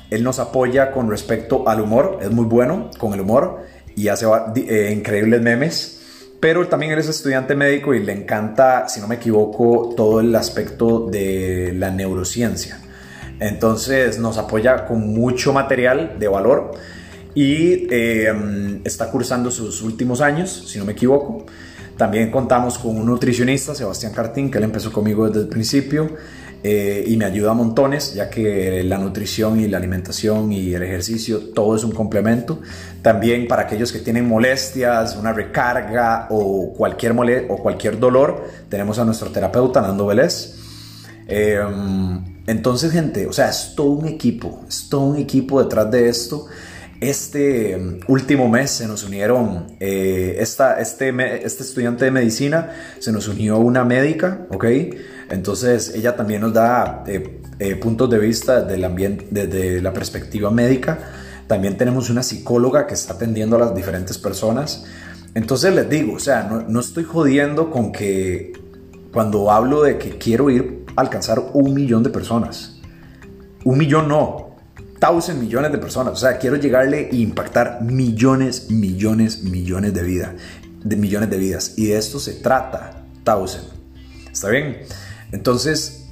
él 0.10 0.24
nos 0.24 0.40
apoya 0.40 0.92
con 0.92 1.10
respecto 1.10 1.68
al 1.68 1.82
humor, 1.82 2.20
es 2.22 2.32
muy 2.32 2.46
bueno 2.46 2.90
con 2.98 3.14
el 3.14 3.22
humor 3.22 3.60
y 3.96 4.08
hace 4.08 4.26
eh, 4.56 4.94
increíbles 4.96 5.42
memes. 5.42 5.96
Pero 6.40 6.68
también 6.68 6.98
es 6.98 7.10
estudiante 7.10 7.54
médico 7.54 7.94
y 7.94 8.00
le 8.00 8.14
encanta, 8.14 8.88
si 8.88 9.02
no 9.02 9.08
me 9.08 9.16
equivoco, 9.16 9.94
todo 9.96 10.22
el 10.22 10.34
aspecto 10.36 11.08
de 11.08 11.74
la 11.76 11.92
neurociencia. 11.92 12.80
Entonces 13.40 14.20
nos 14.20 14.38
apoya 14.38 14.86
con 14.86 15.14
mucho 15.14 15.52
material 15.52 16.16
de 16.18 16.28
valor 16.30 16.72
y 17.36 17.88
eh, 17.92 18.82
está 18.86 19.12
cursando 19.12 19.52
sus 19.52 19.82
últimos 19.82 20.22
años, 20.22 20.66
si 20.68 20.80
no 20.80 20.86
me 20.86 20.94
equivoco. 20.94 21.46
También 21.98 22.32
contamos 22.32 22.78
con 22.78 22.96
un 22.96 23.06
nutricionista, 23.06 23.76
Sebastián 23.76 24.14
Cartín, 24.14 24.50
que 24.50 24.58
él 24.58 24.64
empezó 24.64 24.94
conmigo 24.94 25.28
desde 25.28 25.42
el 25.42 25.48
principio 25.50 26.10
eh, 26.64 27.06
y 27.08 27.16
me 27.16 27.26
ayuda 27.26 27.52
a 27.52 27.54
montones, 27.54 28.14
ya 28.14 28.30
que 28.30 28.84
la 28.84 28.98
nutrición 28.98 29.60
y 29.60 29.68
la 29.68 29.78
alimentación 29.78 30.52
y 30.52 30.74
el 30.74 30.84
ejercicio, 30.84 31.40
todo 31.54 31.76
es 31.76 31.84
un 31.84 31.92
complemento. 31.92 32.60
También 33.02 33.48
para 33.48 33.64
aquellos 33.64 33.92
que 33.92 34.00
tienen 34.00 34.28
molestias, 34.28 35.16
una 35.16 35.32
recarga 35.32 36.28
o 36.30 36.74
cualquier, 36.74 37.14
mole 37.14 37.46
o 37.50 37.58
cualquier 37.58 37.98
dolor, 37.98 38.44
tenemos 38.68 39.00
a 39.00 39.06
nuestro 39.06 39.30
terapeuta, 39.30 39.82
Nando 39.82 40.06
Vélez. 40.08 40.56
Eh, 41.28 41.60
entonces, 42.48 42.92
gente, 42.92 43.28
o 43.28 43.32
sea, 43.32 43.50
es 43.50 43.74
todo 43.76 43.92
un 43.92 44.08
equipo, 44.08 44.66
es 44.68 44.90
todo 44.90 45.02
un 45.02 45.18
equipo 45.18 45.62
detrás 45.62 45.90
de 45.92 46.10
esto. 46.10 46.48
Este 47.00 47.78
mm, 47.78 48.00
último 48.08 48.50
mes 48.50 48.72
se 48.72 48.88
nos 48.88 49.04
unieron, 49.04 49.68
eh, 49.80 50.36
esta, 50.40 50.82
este, 50.82 51.10
este 51.46 51.64
estudiante 51.64 52.06
de 52.06 52.12
medicina 52.12 52.72
se 53.00 53.12
nos 53.12 53.28
unió 53.28 53.60
una 53.60 53.86
médica, 53.86 54.48
¿ok? 54.50 54.66
Entonces 55.30 55.94
ella 55.96 56.16
también 56.16 56.42
nos 56.42 56.54
da 56.54 57.04
eh, 57.08 57.42
eh, 57.60 57.76
puntos 57.76 58.10
de 58.10 58.20
vista 58.20 58.62
del 58.62 58.84
ambiente, 58.84 59.28
desde 59.30 59.82
la 59.82 59.94
perspectiva 59.94 60.50
médica. 60.50 61.00
También 61.48 61.78
tenemos 61.78 62.10
una 62.10 62.24
psicóloga 62.24 62.88
que 62.88 62.94
está 62.94 63.14
atendiendo 63.14 63.56
a 63.56 63.60
las 63.60 63.76
diferentes 63.76 64.18
personas. 64.18 64.86
Entonces 65.36 65.74
les 65.74 65.90
digo, 65.90 66.14
o 66.16 66.20
sea, 66.20 66.44
no, 66.44 66.62
no 66.62 66.80
estoy 66.80 67.04
jodiendo 67.04 67.70
con 67.70 67.92
que 67.92 68.54
cuando 69.14 69.52
hablo 69.52 69.84
de 69.84 69.98
que 69.98 70.18
quiero 70.18 70.50
ir 70.50 70.86
a 70.96 71.02
alcanzar 71.02 71.40
un 71.54 71.74
millón 71.74 72.04
de 72.04 72.10
personas. 72.10 72.80
Un 73.66 73.78
millón 73.78 74.08
no, 74.08 74.56
thousand 75.00 75.40
millones 75.40 75.72
de 75.72 75.78
personas. 75.78 76.14
O 76.14 76.18
sea, 76.18 76.38
quiero 76.38 76.58
llegarle 76.58 77.10
e 77.10 77.16
impactar 77.18 77.82
millones, 77.82 78.70
millones, 78.70 79.44
millones 79.44 79.94
de 79.94 80.04
vidas. 80.04 80.32
De 80.84 80.96
millones 80.96 81.30
de 81.30 81.38
vidas. 81.38 81.74
Y 81.78 81.88
de 81.88 81.98
esto 81.98 82.20
se 82.20 82.34
trata, 82.34 83.04
thousand. 83.24 83.66
¿Está 84.32 84.50
bien? 84.50 84.78
Entonces, 85.32 86.08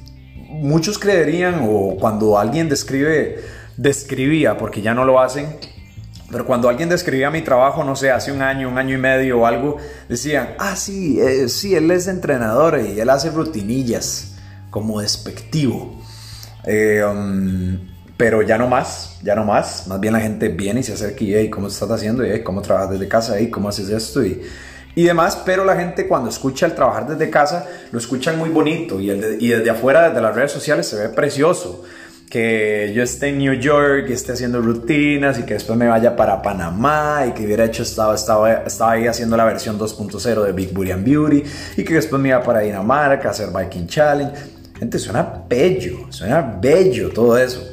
muchos 0.49 0.99
creerían, 0.99 1.61
o 1.63 1.97
cuando 1.99 2.37
alguien 2.37 2.69
describe, 2.69 3.43
describía, 3.77 4.57
porque 4.57 4.81
ya 4.81 4.93
no 4.93 5.05
lo 5.05 5.19
hacen, 5.19 5.47
pero 6.29 6.45
cuando 6.45 6.67
alguien 6.67 6.89
describía 6.89 7.29
mi 7.29 7.41
trabajo, 7.41 7.83
no 7.83 7.95
sé, 7.95 8.11
hace 8.11 8.31
un 8.31 8.41
año, 8.41 8.69
un 8.69 8.77
año 8.77 8.95
y 8.95 8.99
medio 8.99 9.39
o 9.39 9.45
algo, 9.45 9.77
decían, 10.09 10.55
ah, 10.59 10.75
sí, 10.75 11.19
eh, 11.21 11.47
sí, 11.47 11.73
él 11.73 11.89
es 11.91 12.07
entrenador 12.07 12.79
y 12.79 12.99
él 12.99 13.09
hace 13.09 13.29
rutinillas, 13.29 14.35
como 14.69 14.99
despectivo. 14.99 16.01
Eh, 16.65 17.01
um, 17.03 17.79
pero 18.17 18.41
ya 18.41 18.57
no 18.57 18.67
más, 18.67 19.19
ya 19.23 19.35
no 19.35 19.45
más. 19.45 19.87
Más 19.87 19.99
bien 20.01 20.13
la 20.13 20.19
gente 20.19 20.49
viene 20.49 20.81
y 20.81 20.83
se 20.83 20.93
acerca 20.93 21.23
y, 21.23 21.33
hey, 21.33 21.49
¿cómo 21.49 21.67
estás 21.67 21.89
haciendo? 21.89 22.25
Y, 22.25 22.43
¿cómo 22.43 22.61
trabajas 22.61 22.91
desde 22.91 23.07
casa? 23.07 23.39
Y, 23.39 23.49
¿cómo 23.49 23.69
haces 23.69 23.89
esto? 23.89 24.25
Y, 24.25 24.41
y 24.97 25.03
demás. 25.03 25.43
Pero 25.45 25.63
la 25.63 25.75
gente 25.75 26.07
cuando 26.07 26.29
escucha 26.29 26.65
el 26.65 26.73
trabajar 26.73 27.07
desde 27.07 27.29
casa, 27.29 27.65
lo 27.91 27.99
escuchan 27.99 28.37
muy 28.37 28.49
bonito. 28.49 28.99
Y, 28.99 29.07
desde 29.07 29.69
afuera, 29.69 30.09
desde 30.09 30.21
las 30.21 30.35
redes 30.35 30.51
sociales, 30.51 30.87
se 30.87 30.97
ve 30.97 31.09
precioso. 31.09 31.83
Que 32.29 32.91
yo 32.93 33.03
esté 33.03 33.27
en 33.27 33.37
New 33.37 33.53
York 33.53 34.07
y 34.09 34.13
esté 34.13 34.33
haciendo 34.33 34.59
rutinas 34.59 35.39
y 35.39 35.43
que 35.43 35.53
después 35.53 35.77
me 35.79 35.87
vaya 35.87 36.15
para 36.15 36.41
Panamá 36.41 37.25
y 37.27 37.31
que 37.31 37.45
hubiera 37.45 37.63
hecho, 37.63 37.83
estaba, 37.83 38.15
estaba, 38.15 38.51
estaba 38.65 38.91
ahí 38.93 39.07
haciendo 39.07 39.37
la 39.37 39.45
versión 39.45 39.79
2.0 39.79 40.43
de 40.43 40.51
Big 40.51 40.73
Booty 40.73 40.91
and 40.91 41.05
Beauty 41.05 41.43
y 41.77 41.83
que 41.85 41.93
después 41.93 42.21
me 42.21 42.29
iba 42.29 42.43
para 42.43 42.59
Dinamarca 42.59 43.29
a 43.29 43.31
hacer 43.31 43.49
Biking 43.55 43.87
Challenge. 43.87 44.33
Gente, 44.77 44.99
suena 44.99 45.45
bello, 45.47 46.07
suena 46.09 46.41
bello 46.59 47.11
todo 47.11 47.37
eso. 47.37 47.63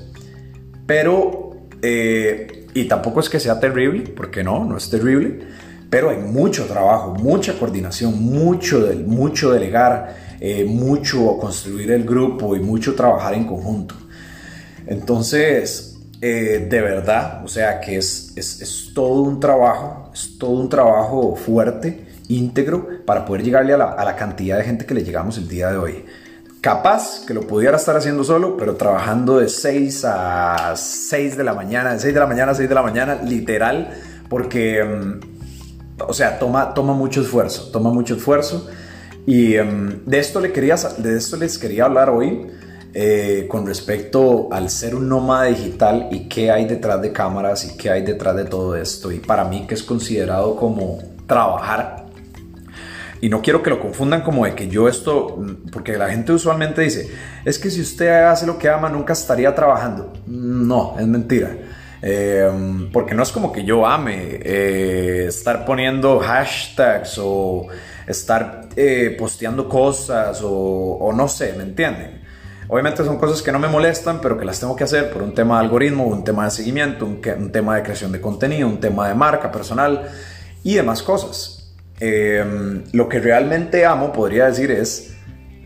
Pero, 0.86 1.66
eh, 1.82 2.66
y 2.74 2.84
tampoco 2.84 3.20
es 3.20 3.28
que 3.28 3.40
sea 3.40 3.58
terrible, 3.58 4.12
porque 4.14 4.44
no, 4.44 4.64
no 4.64 4.76
es 4.76 4.88
terrible, 4.88 5.40
pero 5.90 6.10
hay 6.10 6.18
mucho 6.18 6.66
trabajo, 6.66 7.14
mucha 7.14 7.58
coordinación, 7.58 8.20
mucho, 8.22 8.90
mucho 9.06 9.52
delegar, 9.52 10.16
eh, 10.40 10.64
mucho 10.64 11.38
construir 11.38 11.90
el 11.92 12.04
grupo 12.04 12.56
y 12.56 12.60
mucho 12.60 12.94
trabajar 12.94 13.34
en 13.34 13.46
conjunto. 13.46 13.94
Entonces, 14.86 15.98
eh, 16.20 16.66
de 16.68 16.80
verdad, 16.80 17.44
o 17.44 17.48
sea 17.48 17.80
que 17.80 17.96
es, 17.96 18.32
es, 18.36 18.60
es, 18.60 18.92
todo 18.94 19.22
un 19.22 19.40
trabajo, 19.40 20.10
es 20.14 20.38
todo 20.38 20.52
un 20.52 20.68
trabajo 20.68 21.36
fuerte, 21.36 22.06
íntegro, 22.28 22.88
para 23.04 23.24
poder 23.24 23.42
llegarle 23.42 23.74
a 23.74 23.76
la, 23.76 23.92
a 23.92 24.04
la 24.04 24.16
cantidad 24.16 24.58
de 24.58 24.64
gente 24.64 24.86
que 24.86 24.94
le 24.94 25.04
llegamos 25.04 25.38
el 25.38 25.48
día 25.48 25.70
de 25.70 25.76
hoy. 25.76 26.04
Capaz 26.64 27.26
que 27.26 27.34
lo 27.34 27.42
pudiera 27.42 27.76
estar 27.76 27.94
haciendo 27.94 28.24
solo, 28.24 28.56
pero 28.56 28.76
trabajando 28.76 29.38
de 29.38 29.50
6 29.50 30.04
a 30.06 30.72
6 30.74 31.36
de 31.36 31.44
la 31.44 31.52
mañana, 31.52 31.92
de 31.92 31.98
6 31.98 32.14
de 32.14 32.20
la 32.20 32.26
mañana 32.26 32.52
a 32.52 32.54
6 32.54 32.68
de 32.70 32.74
la 32.74 32.82
mañana, 32.82 33.20
literal, 33.22 33.90
porque, 34.30 34.82
mm, 34.82 35.33
o 35.98 36.12
sea, 36.12 36.38
toma, 36.38 36.74
toma 36.74 36.92
mucho 36.92 37.20
esfuerzo, 37.20 37.70
toma 37.70 37.90
mucho 37.90 38.14
esfuerzo. 38.16 38.68
Y 39.26 39.54
mm, 39.56 40.04
de, 40.06 40.18
esto 40.18 40.40
les 40.40 41.58
quería 41.58 41.84
hablar 41.84 42.10
hoy 42.10 42.46
eh, 42.92 43.46
con 43.48 43.66
respecto 43.66 44.48
al 44.52 44.70
ser 44.70 44.94
un 44.94 45.08
nómada 45.08 45.44
digital 45.44 46.08
y 46.10 46.28
qué 46.28 46.50
hay 46.50 46.66
detrás 46.66 47.00
de 47.02 47.12
cámaras 47.12 47.64
y 47.64 47.76
qué 47.76 47.90
hay 47.90 48.02
detrás 48.02 48.36
de 48.36 48.44
todo 48.44 48.76
esto. 48.76 49.10
Y 49.12 49.18
para 49.18 49.44
mí 49.44 49.66
que 49.66 49.74
es 49.74 49.82
considerado 49.82 50.56
como 50.56 50.98
trabajar 51.26 52.04
y 53.24 53.30
no 53.30 53.40
quiero 53.40 53.62
que 53.62 53.70
lo 53.70 53.80
confundan 53.80 54.20
como 54.20 54.44
de 54.44 54.54
que 54.54 54.68
yo 54.68 54.86
esto, 54.86 55.42
porque 55.72 55.96
la 55.96 56.10
gente 56.10 56.30
usualmente 56.30 56.82
dice, 56.82 57.08
es 57.46 57.58
que 57.58 57.70
si 57.70 57.80
usted 57.80 58.24
hace 58.24 58.44
lo 58.44 58.58
que 58.58 58.68
ama, 58.68 58.90
nunca 58.90 59.14
estaría 59.14 59.54
trabajando. 59.54 60.12
No, 60.26 60.94
es 60.98 61.06
mentira. 61.06 61.56
Em, 62.06 62.90
porque 62.92 63.14
no 63.14 63.22
es 63.22 63.32
como 63.32 63.50
que 63.50 63.64
yo 63.64 63.86
ame 63.86 64.38
eh, 64.42 65.24
estar 65.26 65.64
poniendo 65.64 66.18
hashtags 66.18 67.16
o 67.18 67.66
estar 68.06 68.68
eh, 68.76 69.16
posteando 69.18 69.66
cosas 69.66 70.42
o, 70.42 70.98
o, 71.00 71.12
no 71.14 71.28
sé, 71.28 71.54
¿me 71.54 71.62
entienden? 71.62 72.20
Obviamente 72.68 73.02
son 73.06 73.16
cosas 73.16 73.40
que 73.40 73.50
no 73.50 73.58
me 73.58 73.68
molestan, 73.68 74.20
pero 74.20 74.36
que 74.36 74.44
las 74.44 74.60
tengo 74.60 74.76
que 74.76 74.84
hacer 74.84 75.10
por 75.10 75.22
un 75.22 75.32
tema 75.32 75.56
de 75.58 75.64
algoritmo, 75.64 76.04
un 76.04 76.24
tema 76.24 76.44
de 76.44 76.50
seguimiento, 76.50 77.06
un, 77.06 77.22
un 77.38 77.50
tema 77.50 77.76
de 77.76 77.82
creación 77.82 78.12
de 78.12 78.20
contenido, 78.20 78.68
un 78.68 78.80
tema 78.80 79.08
de 79.08 79.14
marca 79.14 79.50
personal 79.50 80.10
y 80.62 80.74
demás 80.74 81.02
cosas. 81.02 81.72
Em, 82.00 82.84
lo 82.92 83.08
que 83.08 83.18
realmente 83.18 83.86
amo, 83.86 84.12
podría 84.12 84.44
decir, 84.44 84.70
es 84.70 85.14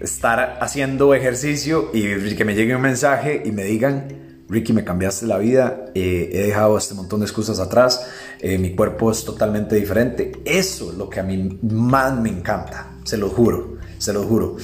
estar 0.00 0.59
haciendo 0.61 1.14
ejercicio 1.14 1.90
y 1.92 2.37
que 2.37 2.45
me 2.45 2.54
llegue 2.54 2.76
un 2.76 2.83
mensaje 2.83 3.42
y 3.45 3.50
me 3.50 3.64
digan, 3.64 4.28
Ricky, 4.49 4.73
me 4.73 4.85
cambiaste 4.85 5.26
la 5.26 5.38
vida, 5.38 5.87
eh, 5.95 6.31
he 6.33 6.43
dejado 6.43 6.78
este 6.78 6.95
montón 6.95 7.21
de 7.21 7.26
excusas 7.26 7.59
atrás, 7.61 8.09
eh, 8.40 8.57
mi 8.59 8.75
cuerpo 8.75 9.11
es 9.11 9.25
totalmente 9.25 9.76
diferente. 9.76 10.33
Eso 10.45 10.90
es 10.90 10.97
lo 10.97 11.11
que 11.11 11.21
a 11.21 11.23
mí 11.23 11.59
más 11.62 12.19
me 12.19 12.31
encanta, 12.31 12.93
se 13.05 13.19
lo 13.19 13.28
juro, 13.28 13.76
se 13.99 14.12
lo 14.12 14.23
juro. 14.23 14.57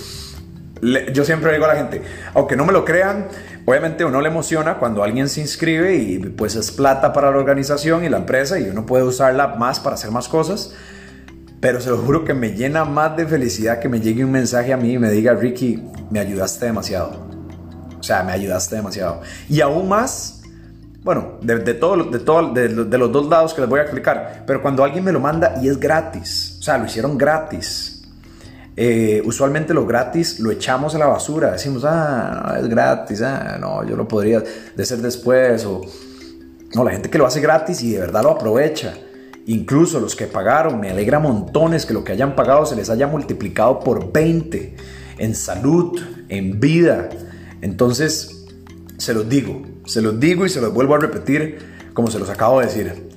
yo 1.13 1.25
siempre 1.25 1.53
digo 1.53 1.67
a 1.67 1.69
la 1.69 1.77
gente, 1.77 2.03
aunque 2.33 2.57
no 2.57 2.65
me 2.65 2.73
lo 2.73 2.85
crean, 2.85 3.29
obviamente 3.67 4.05
uno 4.05 4.21
le 4.21 4.29
emociona 4.29 4.79
cuando 4.79 5.03
alguien 5.03 5.29
se 5.29 5.41
inscribe 5.41 5.97
y 5.97 6.19
pues 6.19 6.57
es 6.57 6.71
plata 6.71 7.13
para 7.13 7.31
la 7.31 7.37
organización 7.37 8.05
y 8.05 8.09
la 8.09 8.19
empresa 8.19 8.59
y 8.59 8.69
uno 8.69 8.87
puede 8.87 9.05
usarla 9.05 9.49
más 9.57 9.81
para 9.81 9.95
hacer 9.95 10.11
más 10.11 10.29
cosas 10.29 10.75
pero 11.65 11.81
se 11.81 11.89
lo 11.89 11.97
juro 11.97 12.27
que 12.27 12.35
me 12.35 12.51
llena 12.51 12.85
más 12.85 13.17
de 13.17 13.25
felicidad 13.25 13.81
que 13.81 13.89
me 13.89 13.99
llegue 13.99 14.23
un 14.23 14.31
mensaje 14.31 14.75
a 14.75 14.77
mí 14.77 14.93
y 14.93 14.99
me 14.99 15.11
diga, 15.11 15.33
Ricky, 15.33 15.83
me 16.11 16.21
ayudaste 16.21 16.67
demasiado. 16.67 17.34
O 18.05 18.07
sea, 18.07 18.23
me 18.23 18.33
ayudaste 18.33 18.77
demasiado. 18.77 19.23
Y 19.49 19.61
aún 19.61 19.89
más, 19.89 20.43
bueno, 21.03 21.39
de, 21.41 21.75
todo, 21.75 22.05
de, 22.05 22.19
todo, 22.19 22.53
de, 22.53 22.69
los 22.69 23.13
dos 23.13 23.29
lados 23.29 23.55
que 23.55 23.63
les 23.63 23.71
voy 23.71 23.81
a 23.81 23.83
explicar, 23.83 24.45
pero 24.47 24.61
cuando 24.61 24.85
alguien 24.85 25.05
me 25.05 25.13
lo 25.13 25.21
manda 25.21 25.55
y 25.63 25.69
es 25.69 25.81
gratis, 25.81 26.59
o 26.61 26.63
sea, 26.63 26.79
lo 26.79 26.85
hicieron 26.85 27.17
gratis. 27.17 28.03
Eh, 28.77 29.23
usualmente 29.25 29.73
lo 29.73 29.87
gratis 29.87 30.41
lo 30.41 30.51
echamos 30.51 30.95
a 30.95 30.99
la 30.99 31.07
basura, 31.07 31.53
decimos, 31.53 31.85
ah, 31.87 32.57
es 32.61 32.69
gratis, 32.69 33.23
ah, 33.23 33.57
no, 33.59 33.85
yo 33.85 33.97
lo 33.97 34.07
podría 34.07 34.43
hacer 34.79 34.99
después, 34.99 35.65
o 35.65 35.81
no, 36.75 36.85
la 36.85 36.91
gente 36.91 37.09
que 37.09 37.19
lo 37.19 37.25
hace 37.25 37.41
gratis 37.41 37.83
y 37.83 37.93
de 37.93 38.01
verdad 38.01 38.23
lo 38.23 38.33
aprovecha 38.33 38.95
Incluso 39.47 40.01
los 40.01 40.17
que 40.17 40.27
pagaron, 40.27 40.81
me 40.81 40.91
alegra 40.91 41.19
montones 41.19 41.85
que 41.85 41.93
lo 41.93 42.03
que 42.03 42.13
hayan 42.13 42.35
pagado 42.35 42.65
se 42.65 42.77
les 42.77 42.89
haya 42.89 43.07
multiplicado 43.07 43.81
por 43.81 44.11
20 44.11 44.75
en 45.19 45.35
salud, 45.35 46.01
en 46.31 46.61
vida. 46.61 47.11
Entonces, 47.65 48.45
se 48.99 49.15
los 49.15 49.27
digo, 49.27 49.63
se 49.87 50.03
los 50.03 50.21
digo 50.21 50.45
y 50.45 50.51
se 50.51 50.61
los 50.61 50.75
vuelvo 50.75 50.97
a 50.97 50.99
repetir 50.99 51.57
como 51.95 52.11
se 52.11 52.19
los 52.19 52.29
acabo 52.29 52.61
de 52.61 52.67
decir. 52.67 53.09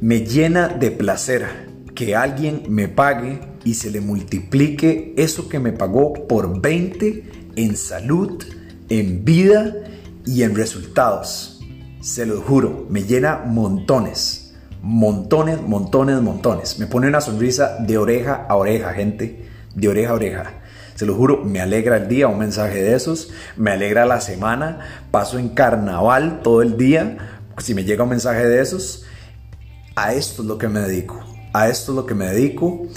Me 0.00 0.24
llena 0.24 0.68
de 0.68 0.92
placer 0.92 1.48
que 1.92 2.14
alguien 2.14 2.62
me 2.68 2.86
pague 2.86 3.40
y 3.64 3.74
se 3.74 3.90
le 3.90 4.00
multiplique 4.00 5.12
eso 5.16 5.48
que 5.48 5.58
me 5.58 5.72
pagó 5.72 6.28
por 6.28 6.60
20 6.60 7.24
en 7.56 7.76
salud, 7.76 8.44
en 8.88 9.24
vida 9.24 9.74
y 10.24 10.44
en 10.44 10.54
resultados. 10.54 11.60
se 12.00 12.26
lo 12.26 12.40
juro, 12.42 12.86
me 12.90 13.02
llena 13.02 13.42
montones, 13.44 14.54
montones, 14.82 15.60
montones, 15.60 16.22
montones. 16.22 16.78
Me 16.78 16.86
pone 16.86 17.08
una 17.08 17.20
sonrisa 17.20 17.78
de 17.80 17.98
oreja 17.98 18.46
a 18.48 18.54
oreja, 18.54 18.92
gente, 18.92 19.48
de 19.74 19.88
oreja 19.88 20.10
a 20.12 20.14
oreja. 20.14 20.61
Se 20.94 21.06
lo 21.06 21.14
juro, 21.14 21.42
me 21.44 21.60
alegra 21.60 21.96
el 21.96 22.08
día 22.08 22.28
un 22.28 22.38
mensaje 22.38 22.82
de 22.82 22.94
esos, 22.94 23.30
me 23.56 23.70
alegra 23.70 24.06
la 24.06 24.20
semana, 24.20 24.80
paso 25.10 25.38
en 25.38 25.48
carnaval 25.48 26.40
todo 26.42 26.62
el 26.62 26.76
día, 26.76 27.18
si 27.58 27.74
me 27.74 27.84
llega 27.84 28.04
un 28.04 28.10
mensaje 28.10 28.46
de 28.46 28.60
esos, 28.60 29.04
a 29.96 30.14
esto 30.14 30.42
es 30.42 30.48
lo 30.48 30.58
que 30.58 30.68
me 30.68 30.80
dedico, 30.80 31.22
a 31.52 31.68
esto 31.68 31.92
es 31.92 31.96
lo 31.96 32.06
que 32.06 32.14
me 32.14 32.26
dedico 32.26 32.88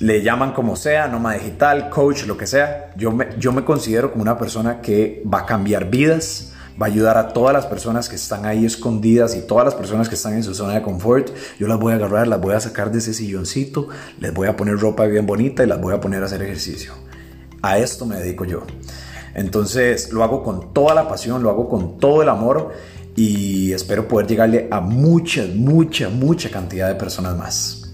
le 0.00 0.22
llaman 0.22 0.52
como 0.52 0.76
sea, 0.76 1.08
nómada 1.08 1.38
digital, 1.38 1.88
coach, 1.90 2.24
lo 2.24 2.36
que 2.36 2.46
sea. 2.46 2.92
Yo 2.96 3.10
me, 3.10 3.28
yo 3.38 3.52
me 3.52 3.64
considero 3.64 4.10
como 4.10 4.22
una 4.22 4.38
persona 4.38 4.80
que 4.80 5.22
va 5.32 5.40
a 5.40 5.46
cambiar 5.46 5.90
vidas, 5.90 6.52
va 6.80 6.86
a 6.86 6.90
ayudar 6.90 7.16
a 7.16 7.28
todas 7.28 7.52
las 7.52 7.66
personas 7.66 8.08
que 8.08 8.16
están 8.16 8.44
ahí 8.44 8.64
escondidas 8.64 9.34
y 9.34 9.40
todas 9.40 9.64
las 9.64 9.74
personas 9.74 10.08
que 10.08 10.14
están 10.14 10.34
en 10.34 10.44
su 10.44 10.54
zona 10.54 10.74
de 10.74 10.82
confort. 10.82 11.30
Yo 11.58 11.66
las 11.66 11.78
voy 11.78 11.92
a 11.92 11.96
agarrar, 11.96 12.28
las 12.28 12.40
voy 12.40 12.54
a 12.54 12.60
sacar 12.60 12.92
de 12.92 12.98
ese 12.98 13.14
silloncito, 13.14 13.88
les 14.20 14.32
voy 14.32 14.48
a 14.48 14.56
poner 14.56 14.78
ropa 14.78 15.06
bien 15.06 15.26
bonita 15.26 15.64
y 15.64 15.66
las 15.66 15.80
voy 15.80 15.94
a 15.94 16.00
poner 16.00 16.22
a 16.22 16.26
hacer 16.26 16.42
ejercicio. 16.42 16.92
A 17.62 17.78
esto 17.78 18.06
me 18.06 18.16
dedico 18.16 18.44
yo. 18.44 18.62
Entonces 19.34 20.12
lo 20.12 20.24
hago 20.24 20.42
con 20.42 20.72
toda 20.72 20.94
la 20.94 21.08
pasión, 21.08 21.42
lo 21.42 21.50
hago 21.50 21.68
con 21.68 21.98
todo 21.98 22.22
el 22.22 22.28
amor 22.28 22.72
y 23.14 23.72
espero 23.72 24.06
poder 24.06 24.26
llegarle 24.26 24.68
a 24.70 24.80
mucha, 24.80 25.44
mucha, 25.52 26.08
mucha 26.08 26.50
cantidad 26.50 26.88
de 26.88 26.94
personas 26.94 27.36
más. 27.36 27.92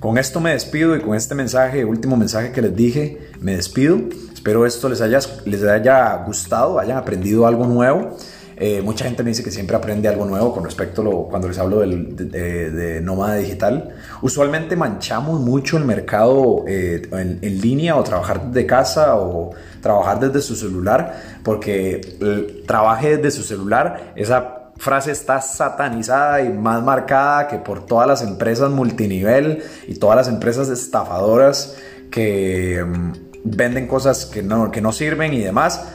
Con 0.00 0.18
esto 0.18 0.40
me 0.40 0.50
despido 0.50 0.94
y 0.96 1.00
con 1.00 1.16
este 1.16 1.34
mensaje, 1.34 1.84
último 1.84 2.16
mensaje 2.16 2.52
que 2.52 2.62
les 2.62 2.74
dije, 2.74 3.30
me 3.40 3.56
despido. 3.56 3.98
Espero 4.32 4.64
esto 4.64 4.88
les 4.88 5.00
haya, 5.00 5.18
les 5.44 5.62
haya 5.64 6.24
gustado, 6.24 6.78
hayan 6.78 6.98
aprendido 6.98 7.46
algo 7.46 7.66
nuevo. 7.66 8.16
Eh, 8.60 8.82
mucha 8.82 9.04
gente 9.04 9.22
me 9.22 9.30
dice 9.30 9.44
que 9.44 9.52
siempre 9.52 9.76
aprende 9.76 10.08
algo 10.08 10.24
nuevo 10.24 10.52
con 10.52 10.64
respecto 10.64 11.02
a 11.02 11.04
lo, 11.04 11.12
cuando 11.28 11.46
les 11.46 11.58
hablo 11.58 11.78
del, 11.78 12.16
de, 12.16 13.00
nómada 13.00 13.36
digital. 13.36 13.90
Usualmente 14.20 14.74
manchamos 14.74 15.40
mucho 15.40 15.76
el 15.76 15.84
mercado 15.84 16.64
eh, 16.66 17.02
en, 17.12 17.38
en, 17.40 17.60
línea 17.60 17.94
o 17.94 18.02
trabajar 18.02 18.50
desde 18.50 18.66
casa 18.66 19.14
o 19.14 19.52
trabajar 19.80 20.18
desde 20.18 20.40
su 20.40 20.56
celular, 20.56 21.38
porque 21.44 22.00
el, 22.20 22.64
trabaje 22.66 23.16
desde 23.16 23.30
su 23.30 23.44
celular, 23.44 24.12
esa 24.16 24.72
frase 24.76 25.12
está 25.12 25.40
satanizada 25.40 26.40
y 26.40 26.48
más 26.50 26.82
marcada 26.82 27.46
que 27.46 27.58
por 27.58 27.86
todas 27.86 28.08
las 28.08 28.22
empresas 28.22 28.70
multinivel 28.70 29.62
y 29.86 29.94
todas 29.94 30.16
las 30.16 30.28
empresas 30.28 30.68
estafadoras 30.68 31.76
que 32.10 32.84
mm, 32.84 33.12
venden 33.44 33.86
cosas 33.86 34.26
que 34.26 34.42
no, 34.42 34.70
que 34.70 34.80
no 34.80 34.92
sirven 34.92 35.32
y 35.32 35.40
demás. 35.40 35.94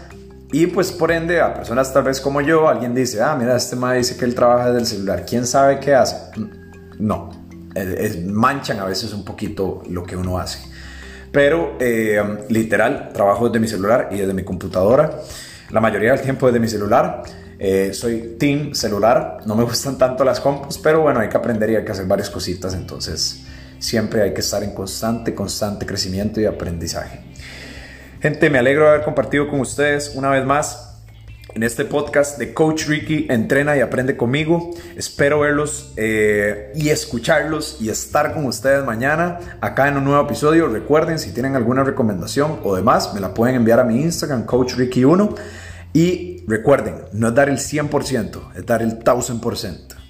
Y 0.53 0.67
pues 0.67 0.91
por 0.91 1.11
ende 1.11 1.41
a 1.41 1.51
personas 1.51 1.91
tal 1.91 2.03
vez 2.03 2.21
como 2.21 2.39
yo, 2.39 2.69
alguien 2.69 2.93
dice, 2.93 3.23
ah, 3.23 3.35
mira, 3.35 3.55
este 3.55 3.75
ma 3.75 3.93
dice 3.93 4.15
que 4.15 4.23
él 4.23 4.35
trabaja 4.35 4.67
desde 4.67 4.81
el 4.81 4.85
celular, 4.85 5.25
¿quién 5.25 5.47
sabe 5.47 5.79
qué 5.79 5.95
hace? 5.95 6.15
No, 6.99 7.31
manchan 8.27 8.79
a 8.79 8.85
veces 8.85 9.13
un 9.13 9.25
poquito 9.25 9.81
lo 9.89 10.03
que 10.03 10.15
uno 10.15 10.37
hace. 10.37 10.59
Pero 11.31 11.75
eh, 11.79 12.21
literal, 12.49 13.09
trabajo 13.11 13.49
desde 13.49 13.59
mi 13.59 13.67
celular 13.67 14.09
y 14.11 14.17
desde 14.17 14.35
mi 14.35 14.43
computadora. 14.43 15.21
La 15.71 15.81
mayoría 15.81 16.11
del 16.11 16.21
tiempo 16.21 16.45
desde 16.45 16.59
mi 16.59 16.67
celular. 16.67 17.23
Eh, 17.57 17.91
soy 17.91 18.35
team 18.37 18.75
celular, 18.75 19.39
no 19.47 19.55
me 19.55 19.63
gustan 19.63 19.97
tanto 19.97 20.23
las 20.23 20.39
compus, 20.39 20.77
pero 20.77 21.01
bueno, 21.01 21.19
hay 21.19 21.29
que 21.29 21.37
aprender 21.37 21.71
y 21.71 21.77
hay 21.77 21.85
que 21.85 21.93
hacer 21.93 22.05
varias 22.05 22.29
cositas, 22.29 22.75
entonces 22.75 23.41
siempre 23.79 24.21
hay 24.21 24.33
que 24.33 24.41
estar 24.41 24.63
en 24.63 24.73
constante, 24.75 25.33
constante 25.33 25.85
crecimiento 25.85 26.39
y 26.39 26.45
aprendizaje. 26.45 27.32
Gente, 28.23 28.49
me 28.49 28.57
alegro 28.57 28.85
de 28.85 28.91
haber 28.91 29.03
compartido 29.03 29.49
con 29.49 29.59
ustedes 29.59 30.13
una 30.15 30.29
vez 30.29 30.45
más 30.45 31.01
en 31.53 31.61
este 31.61 31.83
podcast 31.83 32.39
de 32.39 32.53
Coach 32.53 32.85
Ricky, 32.85 33.27
entrena 33.29 33.75
y 33.75 33.81
aprende 33.81 34.15
conmigo. 34.15 34.71
Espero 34.95 35.41
verlos 35.41 35.91
eh, 35.97 36.71
y 36.73 36.87
escucharlos 36.87 37.79
y 37.81 37.89
estar 37.89 38.33
con 38.33 38.45
ustedes 38.45 38.85
mañana 38.85 39.39
acá 39.59 39.89
en 39.89 39.97
un 39.97 40.05
nuevo 40.05 40.23
episodio. 40.23 40.69
Recuerden, 40.69 41.19
si 41.19 41.33
tienen 41.33 41.57
alguna 41.57 41.83
recomendación 41.83 42.61
o 42.63 42.77
demás, 42.77 43.13
me 43.13 43.19
la 43.19 43.33
pueden 43.33 43.57
enviar 43.57 43.81
a 43.81 43.83
mi 43.83 44.01
Instagram, 44.01 44.45
Coach 44.45 44.75
Ricky1. 44.75 45.35
Y 45.91 46.45
recuerden, 46.47 46.95
no 47.11 47.27
es 47.27 47.35
dar 47.35 47.49
el 47.49 47.57
100%, 47.57 48.55
es 48.55 48.65
dar 48.65 48.81
el 48.81 48.99
1000%. 48.99 50.02